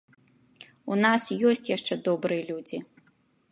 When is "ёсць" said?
1.51-1.71